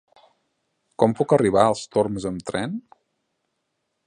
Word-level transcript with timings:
Com 1.03 1.13
puc 1.19 1.35
arribar 1.37 1.67
als 1.67 1.83
Torms 1.97 2.29
amb 2.31 2.49
tren? 2.51 2.77